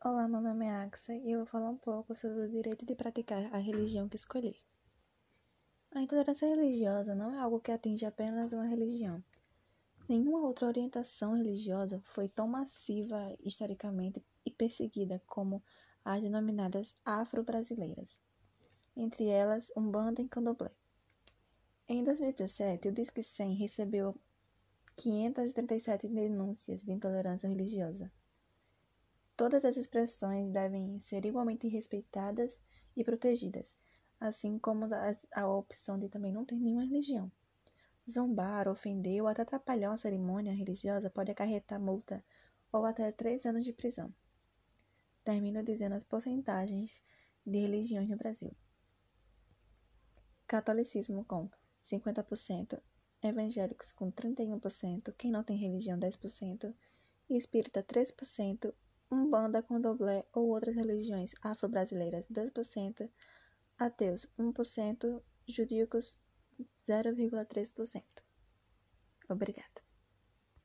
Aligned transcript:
Olá, 0.00 0.28
meu 0.28 0.40
nome 0.40 0.64
é 0.64 0.70
Axa 0.70 1.12
e 1.12 1.32
eu 1.32 1.38
vou 1.38 1.46
falar 1.46 1.70
um 1.70 1.76
pouco 1.76 2.14
sobre 2.14 2.42
o 2.42 2.48
direito 2.48 2.86
de 2.86 2.94
praticar 2.94 3.52
a 3.52 3.58
religião 3.58 4.08
que 4.08 4.14
escolher. 4.14 4.54
A 5.90 6.00
intolerância 6.00 6.46
religiosa 6.46 7.16
não 7.16 7.34
é 7.34 7.38
algo 7.40 7.58
que 7.58 7.72
atinge 7.72 8.06
apenas 8.06 8.52
uma 8.52 8.64
religião. 8.64 9.20
Nenhuma 10.08 10.46
outra 10.46 10.68
orientação 10.68 11.34
religiosa 11.34 12.00
foi 12.00 12.28
tão 12.28 12.46
massiva 12.46 13.36
historicamente 13.40 14.24
e 14.46 14.52
perseguida 14.52 15.20
como 15.26 15.60
as 16.04 16.22
denominadas 16.22 16.94
afro-brasileiras, 17.04 18.20
entre 18.96 19.26
elas 19.26 19.72
Umbanda 19.76 20.22
e 20.22 20.28
Candomblé. 20.28 20.70
Em 21.88 22.04
2017, 22.04 22.86
o 22.86 22.92
Disque 22.92 23.24
100 23.24 23.56
recebeu 23.56 24.14
537 24.94 26.06
denúncias 26.06 26.84
de 26.84 26.92
intolerância 26.92 27.48
religiosa 27.48 28.08
Todas 29.38 29.64
as 29.64 29.76
expressões 29.76 30.50
devem 30.50 30.98
ser 30.98 31.24
igualmente 31.24 31.68
respeitadas 31.68 32.60
e 32.96 33.04
protegidas, 33.04 33.76
assim 34.18 34.58
como 34.58 34.86
a 35.32 35.46
opção 35.46 35.96
de 35.96 36.08
também 36.08 36.32
não 36.32 36.44
ter 36.44 36.58
nenhuma 36.58 36.82
religião. 36.82 37.30
Zombar, 38.10 38.66
ofender 38.66 39.22
ou 39.22 39.28
até 39.28 39.42
atrapalhar 39.42 39.90
uma 39.90 39.96
cerimônia 39.96 40.52
religiosa 40.52 41.08
pode 41.08 41.30
acarretar 41.30 41.80
multa 41.80 42.20
ou 42.72 42.84
até 42.84 43.12
três 43.12 43.46
anos 43.46 43.64
de 43.64 43.72
prisão. 43.72 44.12
Termino 45.22 45.62
dizendo 45.62 45.94
as 45.94 46.02
porcentagens 46.02 47.00
de 47.46 47.60
religiões 47.60 48.08
no 48.08 48.16
Brasil. 48.16 48.50
Catolicismo 50.48 51.24
com 51.24 51.48
50%, 51.80 52.82
evangélicos 53.22 53.92
com 53.92 54.10
31%, 54.10 55.14
quem 55.16 55.30
não 55.30 55.44
tem 55.44 55.56
religião 55.56 55.96
10%, 55.96 56.74
e 57.30 57.36
espírita 57.36 57.84
3%, 57.84 58.74
Umbanda, 59.10 59.62
Candomblé 59.62 60.26
ou 60.32 60.48
outras 60.48 60.76
religiões 60.76 61.34
afro-brasileiras 61.42 62.26
2%, 62.26 63.10
ateus 63.78 64.28
1%, 64.38 65.22
judaicos 65.46 66.18
0,3%. 66.86 68.02
Obrigada. 69.30 69.87